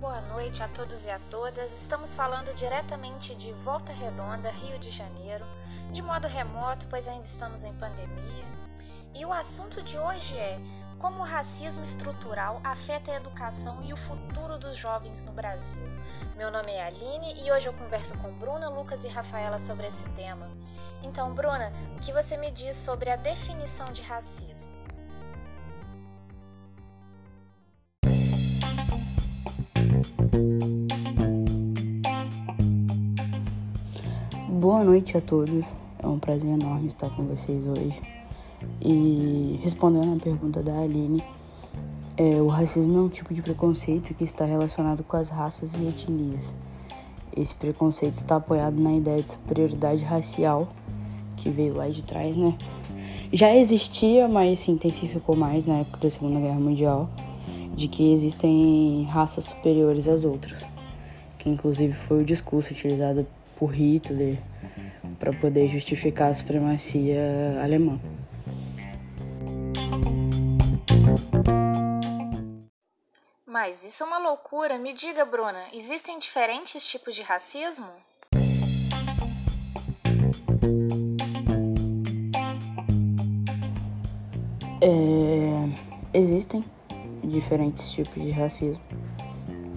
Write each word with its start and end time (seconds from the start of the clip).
Boa 0.00 0.22
noite 0.22 0.62
a 0.62 0.68
todos 0.68 1.04
e 1.04 1.10
a 1.10 1.18
todas. 1.28 1.74
Estamos 1.74 2.14
falando 2.14 2.54
diretamente 2.54 3.34
de 3.34 3.52
Volta 3.52 3.92
Redonda, 3.92 4.50
Rio 4.50 4.78
de 4.78 4.90
Janeiro, 4.90 5.44
de 5.92 6.00
modo 6.00 6.26
remoto, 6.26 6.86
pois 6.88 7.06
ainda 7.06 7.26
estamos 7.26 7.64
em 7.64 7.74
pandemia. 7.74 8.46
E 9.14 9.26
o 9.26 9.32
assunto 9.32 9.82
de 9.82 9.98
hoje 9.98 10.38
é 10.38 10.58
como 10.98 11.20
o 11.20 11.26
racismo 11.26 11.84
estrutural 11.84 12.62
afeta 12.64 13.12
a 13.12 13.16
educação 13.16 13.84
e 13.84 13.92
o 13.92 13.96
futuro 13.98 14.58
dos 14.58 14.74
jovens 14.74 15.22
no 15.22 15.32
Brasil. 15.32 15.86
Meu 16.34 16.50
nome 16.50 16.72
é 16.72 16.82
Aline 16.82 17.34
e 17.38 17.52
hoje 17.52 17.66
eu 17.66 17.74
converso 17.74 18.16
com 18.20 18.32
Bruna, 18.32 18.70
Lucas 18.70 19.04
e 19.04 19.08
Rafaela 19.08 19.58
sobre 19.58 19.86
esse 19.86 20.08
tema. 20.14 20.48
Então, 21.02 21.34
Bruna, 21.34 21.74
o 21.94 22.00
que 22.00 22.10
você 22.10 22.38
me 22.38 22.50
diz 22.50 22.74
sobre 22.74 23.10
a 23.10 23.16
definição 23.16 23.92
de 23.92 24.00
racismo? 24.00 24.79
Boa 34.80 34.92
noite 34.92 35.14
a 35.14 35.20
todos. 35.20 35.74
É 36.02 36.06
um 36.06 36.18
prazer 36.18 36.50
enorme 36.50 36.86
estar 36.86 37.10
com 37.10 37.22
vocês 37.24 37.66
hoje. 37.66 38.00
E 38.80 39.60
respondendo 39.62 40.16
à 40.16 40.18
pergunta 40.18 40.62
da 40.62 40.72
Aline, 40.80 41.22
é, 42.16 42.40
o 42.40 42.48
racismo 42.48 42.96
é 42.96 43.02
um 43.02 43.08
tipo 43.10 43.34
de 43.34 43.42
preconceito 43.42 44.14
que 44.14 44.24
está 44.24 44.46
relacionado 44.46 45.04
com 45.04 45.18
as 45.18 45.28
raças 45.28 45.74
e 45.74 45.86
etnias. 45.86 46.50
Esse 47.36 47.54
preconceito 47.54 48.14
está 48.14 48.36
apoiado 48.36 48.80
na 48.80 48.94
ideia 48.94 49.22
de 49.22 49.32
superioridade 49.32 50.02
racial, 50.02 50.66
que 51.36 51.50
veio 51.50 51.76
lá 51.76 51.86
de 51.90 52.02
trás, 52.02 52.34
né? 52.34 52.56
Já 53.30 53.54
existia, 53.54 54.28
mas 54.28 54.60
se 54.60 54.70
intensificou 54.70 55.36
mais 55.36 55.66
na 55.66 55.80
época 55.80 55.98
da 55.98 56.10
Segunda 56.10 56.40
Guerra 56.40 56.58
Mundial, 56.58 57.10
de 57.76 57.86
que 57.86 58.14
existem 58.14 59.06
raças 59.10 59.44
superiores 59.44 60.08
às 60.08 60.24
outras, 60.24 60.66
que 61.36 61.50
inclusive 61.50 61.92
foi 61.92 62.22
o 62.22 62.24
discurso 62.24 62.72
utilizado 62.72 63.26
por 63.58 63.74
Hitler 63.74 64.38
para 65.20 65.34
poder 65.34 65.68
justificar 65.68 66.30
a 66.30 66.34
supremacia 66.34 67.60
alemã. 67.62 68.00
Mas 73.46 73.84
isso 73.84 74.02
é 74.02 74.06
uma 74.06 74.18
loucura. 74.18 74.78
Me 74.78 74.94
diga, 74.94 75.24
Bruna, 75.26 75.62
existem 75.74 76.18
diferentes 76.18 76.86
tipos 76.88 77.14
de 77.14 77.22
racismo? 77.22 77.88
É, 84.82 86.18
existem 86.18 86.64
diferentes 87.22 87.90
tipos 87.90 88.22
de 88.22 88.30
racismo, 88.30 88.80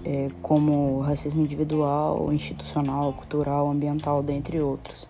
é, 0.02 0.30
como 0.40 1.00
racismo 1.00 1.42
individual, 1.42 2.32
institucional, 2.32 3.12
cultural, 3.12 3.70
ambiental, 3.70 4.22
dentre 4.22 4.58
outros. 4.62 5.06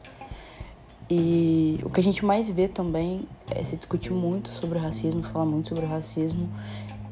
E 1.10 1.78
o 1.82 1.90
que 1.90 2.00
a 2.00 2.02
gente 2.02 2.24
mais 2.24 2.48
vê 2.48 2.66
também 2.66 3.20
é 3.50 3.62
se 3.62 3.76
discutir 3.76 4.12
muito 4.12 4.52
sobre 4.54 4.78
racismo, 4.78 5.22
falar 5.22 5.44
muito 5.44 5.68
sobre 5.68 5.84
racismo 5.84 6.48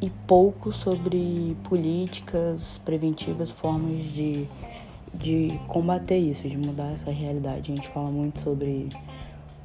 e 0.00 0.10
pouco 0.26 0.72
sobre 0.72 1.56
políticas 1.64 2.80
preventivas, 2.84 3.50
formas 3.50 3.96
de, 4.12 4.46
de 5.12 5.60
combater 5.68 6.16
isso, 6.16 6.48
de 6.48 6.56
mudar 6.56 6.92
essa 6.92 7.10
realidade. 7.10 7.70
A 7.70 7.76
gente 7.76 7.88
fala 7.90 8.10
muito 8.10 8.40
sobre 8.40 8.88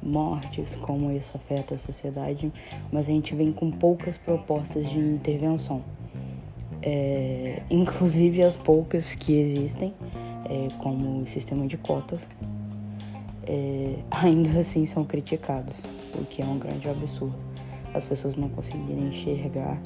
mortes, 0.02 0.76
como 0.76 1.10
isso 1.10 1.36
afeta 1.36 1.74
a 1.74 1.78
sociedade, 1.78 2.52
mas 2.92 3.08
a 3.08 3.12
gente 3.12 3.34
vem 3.34 3.50
com 3.50 3.70
poucas 3.70 4.16
propostas 4.16 4.88
de 4.88 4.98
intervenção. 4.98 5.82
É, 6.82 7.62
inclusive 7.68 8.42
as 8.42 8.56
poucas 8.56 9.14
que 9.14 9.32
existem, 9.32 9.94
é, 10.44 10.68
como 10.78 11.22
o 11.22 11.26
sistema 11.26 11.66
de 11.66 11.76
cotas, 11.76 12.28
é, 13.48 13.94
ainda 14.12 14.60
assim 14.60 14.84
são 14.84 15.04
criticadas, 15.04 15.88
o 16.14 16.24
que 16.24 16.42
é 16.42 16.44
um 16.44 16.58
grande 16.58 16.88
absurdo. 16.88 17.34
As 17.94 18.04
pessoas 18.04 18.36
não 18.36 18.50
conseguirem 18.50 19.08
enxergar 19.08 19.80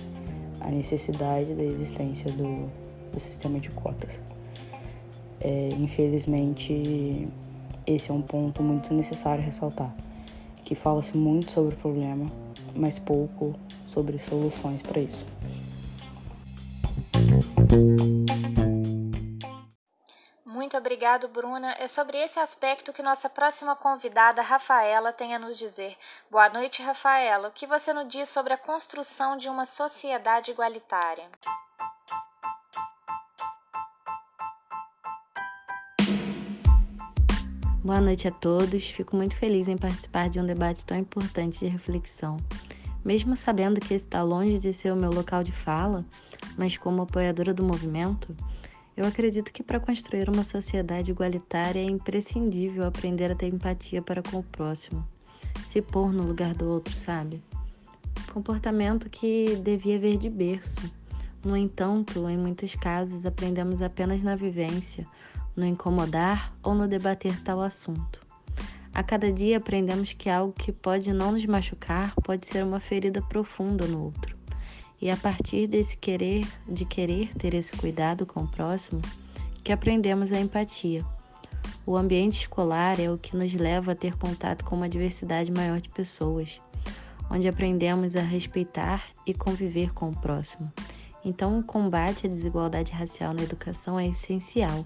a 0.60 0.70
necessidade 0.70 1.54
da 1.54 1.62
existência 1.62 2.30
do, 2.32 2.68
do 3.12 3.20
sistema 3.20 3.60
de 3.60 3.70
cotas. 3.70 4.20
É, 5.40 5.68
infelizmente, 5.78 7.28
esse 7.86 8.10
é 8.10 8.14
um 8.14 8.22
ponto 8.22 8.62
muito 8.62 8.92
necessário 8.92 9.42
ressaltar, 9.42 9.94
que 10.64 10.74
fala-se 10.74 11.16
muito 11.16 11.52
sobre 11.52 11.74
o 11.74 11.78
problema, 11.78 12.26
mas 12.74 12.98
pouco 12.98 13.54
sobre 13.88 14.18
soluções 14.18 14.82
para 14.82 15.00
isso. 15.00 15.24
Obrigado, 21.02 21.26
Bruna. 21.26 21.74
É 21.80 21.88
sobre 21.88 22.16
esse 22.16 22.38
aspecto 22.38 22.92
que 22.92 23.02
nossa 23.02 23.28
próxima 23.28 23.74
convidada, 23.74 24.40
Rafaela, 24.40 25.12
tem 25.12 25.34
a 25.34 25.38
nos 25.38 25.58
dizer. 25.58 25.96
Boa 26.30 26.48
noite, 26.48 26.80
Rafaela. 26.80 27.48
O 27.48 27.50
que 27.50 27.66
você 27.66 27.92
nos 27.92 28.06
diz 28.06 28.28
sobre 28.28 28.52
a 28.52 28.56
construção 28.56 29.36
de 29.36 29.48
uma 29.48 29.66
sociedade 29.66 30.52
igualitária? 30.52 31.28
Boa 37.84 38.00
noite 38.00 38.28
a 38.28 38.30
todos. 38.30 38.88
Fico 38.88 39.16
muito 39.16 39.36
feliz 39.36 39.66
em 39.66 39.76
participar 39.76 40.30
de 40.30 40.38
um 40.38 40.46
debate 40.46 40.86
tão 40.86 40.96
importante 40.96 41.58
de 41.58 41.66
reflexão. 41.66 42.36
Mesmo 43.04 43.36
sabendo 43.36 43.80
que 43.80 43.94
está 43.94 44.22
longe 44.22 44.56
de 44.60 44.72
ser 44.72 44.92
o 44.92 44.96
meu 44.96 45.10
local 45.10 45.42
de 45.42 45.50
fala, 45.50 46.04
mas 46.56 46.76
como 46.76 47.02
apoiadora 47.02 47.52
do 47.52 47.64
movimento, 47.64 48.36
eu 48.96 49.06
acredito 49.06 49.52
que 49.52 49.62
para 49.62 49.80
construir 49.80 50.28
uma 50.28 50.44
sociedade 50.44 51.10
igualitária 51.10 51.80
é 51.80 51.84
imprescindível 51.84 52.84
aprender 52.84 53.30
a 53.30 53.34
ter 53.34 53.46
empatia 53.46 54.02
para 54.02 54.22
com 54.22 54.38
o 54.38 54.42
próximo, 54.42 55.06
se 55.66 55.80
pôr 55.80 56.12
no 56.12 56.22
lugar 56.22 56.54
do 56.54 56.68
outro, 56.68 56.98
sabe? 56.98 57.42
Comportamento 58.32 59.08
que 59.08 59.56
devia 59.56 59.98
vir 59.98 60.18
de 60.18 60.28
berço. 60.28 60.80
No 61.44 61.56
entanto, 61.56 62.28
em 62.28 62.36
muitos 62.36 62.74
casos, 62.74 63.26
aprendemos 63.26 63.82
apenas 63.82 64.22
na 64.22 64.36
vivência 64.36 65.06
no 65.56 65.66
incomodar 65.66 66.52
ou 66.62 66.74
no 66.74 66.88
debater 66.88 67.40
tal 67.42 67.60
assunto. 67.60 68.20
A 68.94 69.02
cada 69.02 69.32
dia 69.32 69.56
aprendemos 69.56 70.12
que 70.12 70.28
algo 70.28 70.52
que 70.52 70.72
pode 70.72 71.12
não 71.12 71.32
nos 71.32 71.44
machucar 71.46 72.14
pode 72.22 72.46
ser 72.46 72.64
uma 72.64 72.80
ferida 72.80 73.22
profunda 73.22 73.86
no 73.86 74.04
outro. 74.04 74.41
E 75.02 75.10
a 75.10 75.16
partir 75.16 75.66
desse 75.66 75.98
querer, 75.98 76.46
de 76.68 76.84
querer 76.84 77.34
ter 77.34 77.54
esse 77.54 77.76
cuidado 77.76 78.24
com 78.24 78.44
o 78.44 78.46
próximo, 78.46 79.02
que 79.64 79.72
aprendemos 79.72 80.30
a 80.30 80.38
empatia. 80.38 81.04
O 81.84 81.96
ambiente 81.96 82.42
escolar 82.42 83.00
é 83.00 83.10
o 83.10 83.18
que 83.18 83.36
nos 83.36 83.52
leva 83.52 83.90
a 83.90 83.96
ter 83.96 84.16
contato 84.16 84.64
com 84.64 84.76
uma 84.76 84.88
diversidade 84.88 85.50
maior 85.50 85.80
de 85.80 85.88
pessoas, 85.88 86.60
onde 87.28 87.48
aprendemos 87.48 88.14
a 88.14 88.20
respeitar 88.20 89.02
e 89.26 89.34
conviver 89.34 89.92
com 89.92 90.08
o 90.08 90.14
próximo. 90.14 90.72
Então, 91.24 91.58
o 91.58 91.64
combate 91.64 92.28
à 92.28 92.30
desigualdade 92.30 92.92
racial 92.92 93.34
na 93.34 93.42
educação 93.42 93.98
é 93.98 94.06
essencial 94.06 94.84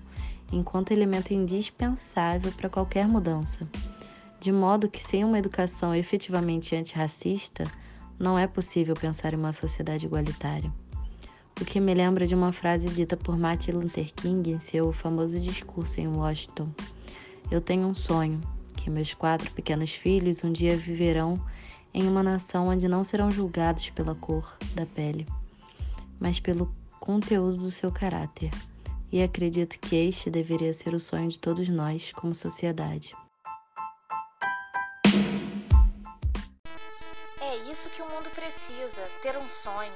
enquanto 0.50 0.92
elemento 0.92 1.34
indispensável 1.34 2.52
para 2.52 2.70
qualquer 2.70 3.06
mudança. 3.06 3.68
De 4.40 4.50
modo 4.50 4.88
que, 4.88 5.02
sem 5.02 5.24
uma 5.24 5.38
educação 5.38 5.94
efetivamente 5.94 6.74
antirracista, 6.74 7.64
não 8.18 8.38
é 8.38 8.46
possível 8.46 8.94
pensar 8.94 9.34
em 9.34 9.36
uma 9.36 9.52
sociedade 9.52 10.06
igualitária. 10.06 10.72
O 11.60 11.64
que 11.64 11.80
me 11.80 11.94
lembra 11.94 12.26
de 12.26 12.34
uma 12.34 12.52
frase 12.52 12.88
dita 12.88 13.16
por 13.16 13.38
Martin 13.38 13.72
Luther 13.72 14.12
King 14.14 14.50
em 14.50 14.60
seu 14.60 14.92
famoso 14.92 15.40
discurso 15.40 16.00
em 16.00 16.06
Washington: 16.06 16.68
Eu 17.50 17.60
tenho 17.60 17.86
um 17.86 17.94
sonho, 17.94 18.40
que 18.76 18.90
meus 18.90 19.14
quatro 19.14 19.50
pequenos 19.52 19.92
filhos 19.92 20.44
um 20.44 20.52
dia 20.52 20.76
viverão 20.76 21.38
em 21.94 22.06
uma 22.06 22.22
nação 22.22 22.68
onde 22.68 22.88
não 22.88 23.04
serão 23.04 23.30
julgados 23.30 23.90
pela 23.90 24.14
cor 24.14 24.56
da 24.74 24.84
pele, 24.84 25.26
mas 26.20 26.38
pelo 26.38 26.70
conteúdo 27.00 27.56
do 27.56 27.70
seu 27.70 27.90
caráter 27.90 28.50
e 29.10 29.22
acredito 29.22 29.78
que 29.78 29.96
este 29.96 30.30
deveria 30.30 30.72
ser 30.72 30.94
o 30.94 31.00
sonho 31.00 31.28
de 31.28 31.38
todos 31.38 31.68
nós 31.68 32.12
como 32.12 32.34
sociedade. 32.34 33.14
Ter 39.26 39.36
um 39.36 39.50
sonho. 39.50 39.92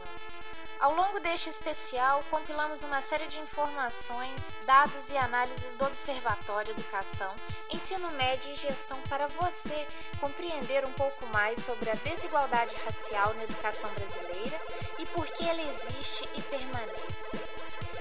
Ao 0.80 0.92
longo 0.92 1.20
deste 1.20 1.50
especial, 1.50 2.24
compilamos 2.30 2.82
uma 2.82 3.00
série 3.00 3.28
de 3.28 3.38
informações, 3.38 4.56
dados 4.66 5.08
e 5.08 5.16
análises 5.16 5.76
do 5.76 5.84
Observatório 5.84 6.72
Educação, 6.72 7.32
Ensino 7.72 8.10
Médio 8.12 8.50
e 8.50 8.56
Gestão 8.56 8.98
para 9.08 9.28
você 9.28 9.86
compreender 10.18 10.84
um 10.84 10.92
pouco 10.94 11.24
mais 11.28 11.60
sobre 11.60 11.90
a 11.90 11.94
desigualdade 11.94 12.74
racial 12.84 13.32
na 13.34 13.44
educação 13.44 13.88
brasileira 13.90 14.58
e 14.98 15.06
por 15.06 15.26
que 15.26 15.48
ela 15.48 15.62
existe 15.62 16.28
e 16.34 16.42
permanece. 16.42 17.38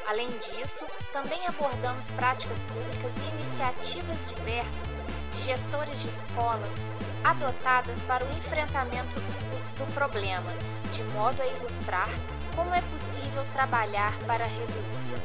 Além 0.08 0.30
disso, 0.40 0.88
também 1.14 1.46
abordamos 1.46 2.10
práticas 2.12 2.64
públicas 2.64 3.14
e 3.18 3.36
iniciativas 3.36 4.18
diversas 4.30 4.99
gestores 5.44 6.02
de 6.02 6.10
escolas 6.10 6.76
adotadas 7.24 8.02
para 8.04 8.26
o 8.26 8.32
enfrentamento 8.38 9.20
do 9.78 9.94
problema, 9.94 10.52
de 10.92 11.04
modo 11.04 11.42
a 11.42 11.48
ilustrar 11.48 12.10
como 12.56 12.74
é 12.74 12.82
possível 12.82 13.44
trabalhar 13.54 14.14
para 14.28 14.46
reduzir. 14.46 15.22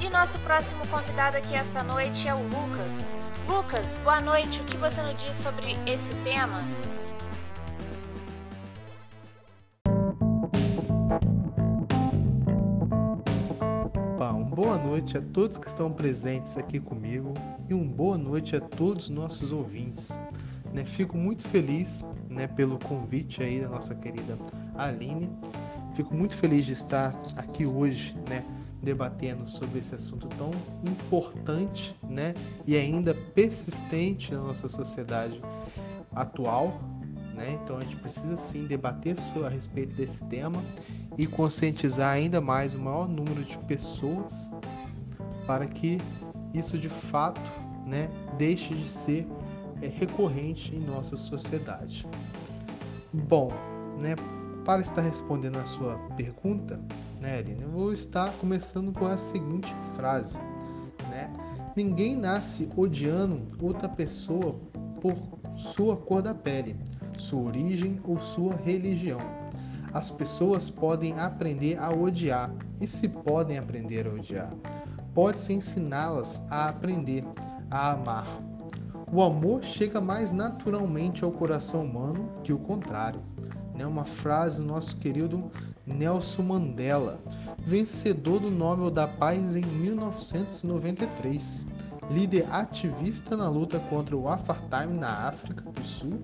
E 0.00 0.08
nosso 0.08 0.38
próximo 0.40 0.86
convidado 0.86 1.36
aqui 1.36 1.54
esta 1.54 1.82
noite 1.82 2.28
é 2.28 2.34
o 2.34 2.42
Lucas. 2.42 3.08
Lucas, 3.46 3.96
boa 4.04 4.20
noite. 4.20 4.60
O 4.60 4.64
que 4.64 4.76
você 4.76 5.02
nos 5.02 5.16
diz 5.16 5.36
sobre 5.36 5.76
esse 5.86 6.14
tema? 6.16 6.62
Noite 14.84 15.18
a 15.18 15.22
todos 15.32 15.58
que 15.58 15.68
estão 15.68 15.92
presentes 15.92 16.56
aqui 16.56 16.78
comigo 16.80 17.34
e 17.68 17.74
uma 17.74 17.84
boa 17.84 18.18
noite 18.18 18.56
a 18.56 18.60
todos 18.60 19.04
os 19.04 19.10
nossos 19.10 19.52
ouvintes. 19.52 20.18
Né, 20.72 20.84
fico 20.84 21.16
muito 21.16 21.46
feliz 21.48 22.04
né, 22.28 22.46
pelo 22.46 22.78
convite 22.78 23.42
aí 23.42 23.60
da 23.60 23.68
nossa 23.68 23.94
querida 23.94 24.38
Aline. 24.76 25.30
Fico 25.94 26.14
muito 26.14 26.36
feliz 26.36 26.66
de 26.66 26.72
estar 26.72 27.18
aqui 27.36 27.64
hoje, 27.66 28.16
né, 28.28 28.44
debatendo 28.82 29.48
sobre 29.48 29.78
esse 29.78 29.94
assunto 29.94 30.28
tão 30.36 30.50
importante, 30.84 31.96
né, 32.08 32.34
e 32.66 32.76
ainda 32.76 33.14
persistente 33.14 34.32
na 34.32 34.40
nossa 34.40 34.68
sociedade 34.68 35.40
atual, 36.14 36.80
né? 37.38 37.58
Então 37.62 37.78
a 37.78 37.80
gente 37.80 37.96
precisa 37.96 38.36
sim 38.36 38.66
debater 38.66 39.16
a 39.44 39.48
respeito 39.48 39.94
desse 39.94 40.22
tema 40.24 40.62
e 41.16 41.26
conscientizar 41.26 42.10
ainda 42.10 42.40
mais 42.40 42.74
o 42.74 42.78
maior 42.78 43.08
número 43.08 43.44
de 43.44 43.56
pessoas 43.58 44.50
para 45.48 45.66
que 45.66 45.96
isso 46.52 46.76
de 46.76 46.90
fato 46.90 47.50
né, 47.86 48.10
deixe 48.36 48.74
de 48.74 48.86
ser 48.86 49.26
é, 49.80 49.88
recorrente 49.88 50.76
em 50.76 50.80
nossa 50.80 51.16
sociedade. 51.16 52.06
Bom, 53.14 53.48
né, 53.98 54.14
para 54.62 54.82
estar 54.82 55.00
respondendo 55.00 55.56
a 55.56 55.64
sua 55.64 55.96
pergunta, 56.18 56.78
né, 57.18 57.38
Aline, 57.38 57.62
eu 57.62 57.70
vou 57.70 57.94
estar 57.94 58.30
começando 58.34 58.92
com 58.92 59.06
a 59.06 59.16
seguinte 59.16 59.74
frase. 59.94 60.38
Né? 61.08 61.32
Ninguém 61.74 62.14
nasce 62.14 62.70
odiando 62.76 63.48
outra 63.58 63.88
pessoa 63.88 64.54
por 65.00 65.16
sua 65.56 65.96
cor 65.96 66.20
da 66.20 66.34
pele, 66.34 66.76
sua 67.16 67.40
origem 67.40 67.98
ou 68.04 68.20
sua 68.20 68.54
religião. 68.54 69.20
As 69.94 70.10
pessoas 70.10 70.68
podem 70.68 71.18
aprender 71.18 71.78
a 71.78 71.88
odiar 71.90 72.52
e 72.78 72.86
se 72.86 73.08
podem 73.08 73.56
aprender 73.56 74.06
a 74.06 74.10
odiar. 74.10 74.52
Pode-se 75.14 75.52
ensiná-las 75.52 76.42
a 76.50 76.68
aprender 76.68 77.24
a 77.70 77.92
amar. 77.92 78.26
O 79.12 79.22
amor 79.22 79.62
chega 79.64 80.00
mais 80.00 80.32
naturalmente 80.32 81.22
ao 81.24 81.32
coração 81.32 81.84
humano 81.84 82.30
que 82.42 82.52
o 82.52 82.58
contrário. 82.58 83.20
É 83.78 83.86
uma 83.86 84.04
frase 84.04 84.60
do 84.60 84.66
nosso 84.66 84.96
querido 84.96 85.48
Nelson 85.86 86.42
Mandela, 86.42 87.20
vencedor 87.58 88.40
do 88.40 88.50
Nobel 88.50 88.90
da 88.90 89.06
Paz 89.06 89.54
em 89.54 89.64
1993 89.64 91.64
líder 92.10 92.46
ativista 92.50 93.36
na 93.36 93.48
luta 93.48 93.78
contra 93.78 94.16
o 94.16 94.28
apartheid 94.28 94.92
na 94.92 95.28
África 95.28 95.62
do 95.62 95.84
Sul, 95.84 96.20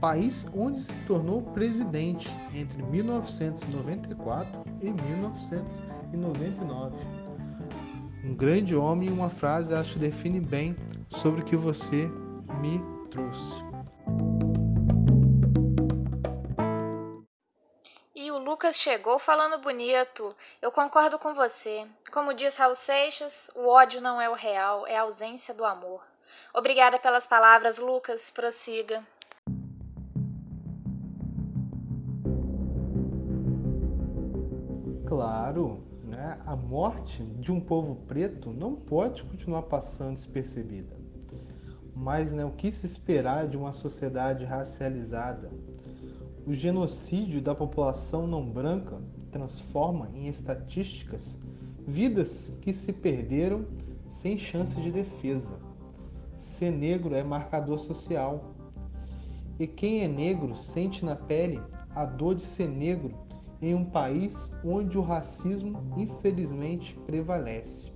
país 0.00 0.48
onde 0.54 0.80
se 0.82 0.94
tornou 1.06 1.42
presidente 1.42 2.28
entre 2.52 2.80
1994 2.82 4.62
e 4.82 4.92
1999. 4.92 6.96
Um 8.26 8.34
grande 8.34 8.74
homem 8.74 9.08
e 9.08 9.12
uma 9.12 9.30
frase 9.30 9.74
acho 9.74 9.94
que 9.94 9.98
define 10.00 10.40
bem 10.40 10.76
sobre 11.08 11.42
o 11.42 11.44
que 11.44 11.56
você 11.56 12.10
me 12.60 12.82
trouxe. 13.08 13.64
Lucas 18.56 18.80
chegou 18.80 19.18
falando 19.18 19.60
bonito. 19.60 20.34
Eu 20.62 20.72
concordo 20.72 21.18
com 21.18 21.34
você. 21.34 21.86
Como 22.10 22.32
diz 22.32 22.56
Raul 22.56 22.74
Seixas, 22.74 23.50
o 23.54 23.68
ódio 23.68 24.00
não 24.00 24.18
é 24.18 24.30
o 24.30 24.34
real, 24.34 24.86
é 24.86 24.96
a 24.96 25.02
ausência 25.02 25.52
do 25.52 25.62
amor. 25.62 26.02
Obrigada 26.54 26.98
pelas 26.98 27.26
palavras, 27.26 27.78
Lucas. 27.78 28.30
Prossiga. 28.30 29.06
Claro? 35.06 35.84
A 36.46 36.56
morte 36.56 37.22
de 37.22 37.52
um 37.52 37.60
povo 37.60 37.96
preto 38.06 38.52
não 38.52 38.74
pode 38.74 39.22
continuar 39.24 39.62
passando 39.62 40.14
despercebida. 40.14 40.96
Mas 41.94 42.32
né, 42.32 42.44
o 42.44 42.50
que 42.50 42.70
se 42.70 42.84
esperar 42.86 43.48
de 43.48 43.56
uma 43.56 43.72
sociedade 43.72 44.44
racializada? 44.44 45.50
O 46.46 46.52
genocídio 46.52 47.40
da 47.40 47.54
população 47.54 48.26
não 48.26 48.48
branca 48.48 49.00
transforma 49.30 50.10
em 50.14 50.28
estatísticas 50.28 51.40
vidas 51.86 52.56
que 52.60 52.72
se 52.72 52.92
perderam 52.92 53.66
sem 54.06 54.38
chance 54.38 54.80
de 54.80 54.90
defesa. 54.90 55.58
Ser 56.36 56.70
negro 56.70 57.14
é 57.14 57.22
marcador 57.22 57.78
social. 57.78 58.54
E 59.58 59.66
quem 59.66 60.02
é 60.02 60.08
negro 60.08 60.54
sente 60.56 61.04
na 61.04 61.16
pele 61.16 61.60
a 61.94 62.04
dor 62.04 62.34
de 62.34 62.44
ser 62.44 62.68
negro 62.68 63.25
em 63.60 63.74
um 63.74 63.84
país 63.84 64.56
onde 64.64 64.96
o 64.98 65.02
racismo 65.02 65.82
infelizmente 65.96 66.96
prevalece. 67.06 67.92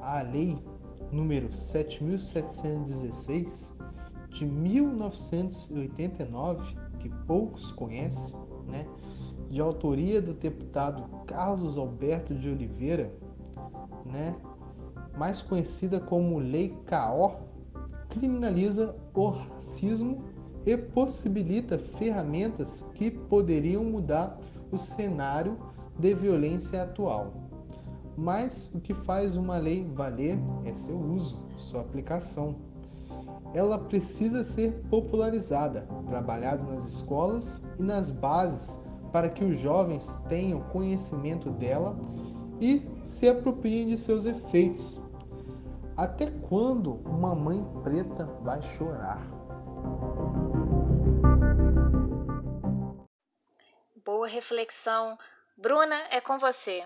A 0.00 0.22
lei 0.22 0.58
número 1.12 1.54
7716 1.54 3.76
de 4.28 4.44
1989 4.46 6.76
que 6.98 7.08
poucos 7.26 7.70
conhecem, 7.72 8.40
né, 8.66 8.86
de 9.50 9.60
autoria 9.60 10.22
do 10.22 10.32
deputado 10.32 11.04
Carlos 11.26 11.76
Alberto 11.78 12.34
de 12.34 12.48
Oliveira, 12.48 13.12
né, 14.04 14.34
mais 15.16 15.42
conhecida 15.42 16.00
como 16.00 16.38
Lei 16.38 16.76
Caor, 16.86 17.36
criminaliza 18.08 18.96
o 19.12 19.28
racismo 19.28 20.24
e 20.66 20.76
possibilita 20.76 21.78
ferramentas 21.78 22.90
que 22.94 23.10
poderiam 23.10 23.84
mudar 23.84 24.38
o 24.74 24.78
cenário 24.78 25.56
de 25.98 26.14
violência 26.14 26.82
atual. 26.82 27.32
Mas 28.16 28.72
o 28.74 28.80
que 28.80 28.92
faz 28.92 29.36
uma 29.36 29.56
lei 29.56 29.84
valer 29.94 30.38
é 30.64 30.74
seu 30.74 30.98
uso, 30.98 31.38
sua 31.56 31.80
aplicação 31.80 32.56
ela 33.54 33.78
precisa 33.78 34.42
ser 34.42 34.72
popularizada, 34.90 35.86
trabalhada 36.08 36.62
nas 36.64 36.84
escolas 36.84 37.62
e 37.78 37.82
nas 37.82 38.10
bases 38.10 38.82
para 39.12 39.28
que 39.28 39.44
os 39.44 39.56
jovens 39.58 40.20
tenham 40.28 40.60
conhecimento 40.72 41.50
dela 41.50 41.96
e 42.60 42.82
se 43.04 43.28
apropriem 43.28 43.86
de 43.86 43.96
seus 43.96 44.26
efeitos. 44.26 45.00
Até 45.96 46.26
quando 46.48 46.94
uma 47.06 47.32
mãe 47.32 47.64
preta 47.84 48.28
vai 48.42 48.60
chorar? 48.60 49.22
Boa 54.04 54.28
reflexão. 54.28 55.16
Bruna, 55.56 55.98
é 56.10 56.20
com 56.20 56.38
você. 56.38 56.82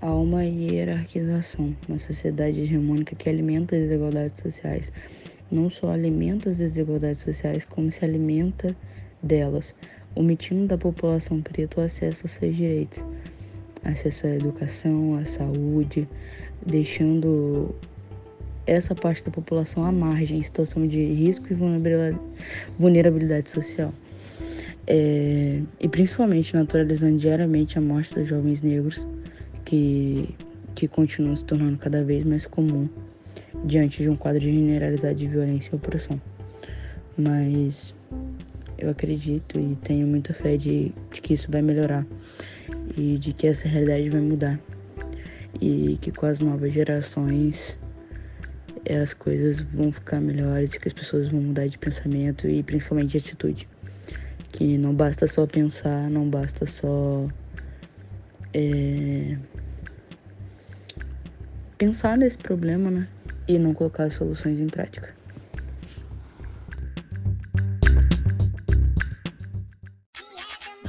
Há 0.00 0.12
uma 0.12 0.44
hierarquização, 0.44 1.76
uma 1.88 1.98
sociedade 1.98 2.60
hegemônica 2.60 3.16
que 3.16 3.28
alimenta 3.28 3.74
as 3.74 3.82
desigualdades 3.82 4.40
sociais. 4.40 4.92
Não 5.50 5.68
só 5.68 5.90
alimenta 5.90 6.50
as 6.50 6.58
desigualdades 6.58 7.22
sociais, 7.22 7.64
como 7.64 7.90
se 7.90 8.04
alimenta 8.04 8.76
delas, 9.20 9.74
omitindo 10.14 10.68
da 10.68 10.78
população 10.78 11.42
preta 11.42 11.80
o 11.80 11.84
acesso 11.84 12.22
aos 12.26 12.30
seus 12.34 12.54
direitos, 12.54 13.04
acesso 13.82 14.28
à 14.28 14.30
educação, 14.30 15.16
à 15.16 15.24
saúde, 15.24 16.08
deixando 16.64 17.74
essa 18.68 18.94
parte 18.94 19.24
da 19.24 19.30
população 19.30 19.84
à 19.84 19.90
margem, 19.90 20.38
em 20.38 20.42
situação 20.42 20.86
de 20.86 21.02
risco 21.02 21.46
e 21.50 21.56
vulnerabilidade 22.78 23.48
social. 23.48 23.92
É, 24.86 25.60
e 25.80 25.88
principalmente 25.88 26.54
naturalizando 26.54 27.16
diariamente 27.16 27.78
a 27.78 27.80
morte 27.80 28.14
dos 28.14 28.26
jovens 28.26 28.62
negros 28.62 29.06
que, 29.64 30.34
que 30.74 30.86
continua 30.88 31.36
se 31.36 31.44
tornando 31.44 31.76
cada 31.78 32.02
vez 32.02 32.24
mais 32.24 32.46
comum 32.46 32.88
diante 33.64 34.02
de 34.02 34.08
um 34.08 34.16
quadro 34.16 34.40
generalizado 34.40 35.14
de 35.14 35.26
violência 35.26 35.70
e 35.72 35.76
opressão. 35.76 36.20
Mas 37.16 37.94
eu 38.78 38.88
acredito 38.90 39.58
e 39.58 39.76
tenho 39.76 40.06
muita 40.06 40.32
fé 40.32 40.56
de, 40.56 40.92
de 41.12 41.20
que 41.20 41.34
isso 41.34 41.50
vai 41.50 41.60
melhorar 41.62 42.06
e 42.96 43.18
de 43.18 43.32
que 43.32 43.46
essa 43.46 43.66
realidade 43.66 44.08
vai 44.08 44.20
mudar 44.20 44.60
e 45.60 45.98
que 46.00 46.10
com 46.12 46.26
as 46.26 46.38
novas 46.38 46.72
gerações 46.72 47.76
as 48.94 49.12
coisas 49.12 49.60
vão 49.60 49.92
ficar 49.92 50.20
melhores 50.20 50.74
e 50.74 50.80
que 50.80 50.88
as 50.88 50.94
pessoas 50.94 51.28
vão 51.28 51.40
mudar 51.40 51.66
de 51.66 51.78
pensamento 51.78 52.48
e 52.48 52.62
principalmente 52.62 53.10
de 53.10 53.18
atitude. 53.18 53.68
Que 54.52 54.78
não 54.78 54.94
basta 54.94 55.28
só 55.28 55.46
pensar, 55.46 56.08
não 56.08 56.28
basta 56.28 56.66
só. 56.66 57.28
É, 58.54 59.36
pensar 61.76 62.16
nesse 62.16 62.38
problema, 62.38 62.90
né? 62.90 63.08
E 63.46 63.58
não 63.58 63.74
colocar 63.74 64.04
as 64.04 64.14
soluções 64.14 64.58
em 64.58 64.66
prática. 64.66 65.14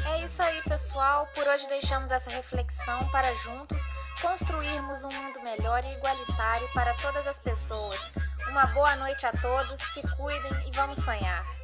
É 0.06 0.26
isso 0.26 0.42
aí, 0.42 0.62
pessoal. 0.64 1.28
Por 1.36 1.46
hoje 1.48 1.68
deixamos 1.68 2.12
essa 2.12 2.30
reflexão 2.30 3.08
para 3.12 3.34
juntos 3.36 3.99
construirmos 4.22 5.04
um 5.04 5.10
mundo 5.10 5.42
melhor 5.44 5.84
e 5.84 5.94
igualitário 5.94 6.68
para 6.74 6.94
todas 6.96 7.26
as 7.26 7.40
pessoas. 7.40 8.12
Uma 8.50 8.66
boa 8.68 8.96
noite 8.98 9.26
a 9.26 9.32
todos, 9.32 9.80
se 9.94 10.02
cuidem 10.18 10.68
e 10.68 10.72
vamos 10.76 10.98
sonhar. 11.04 11.59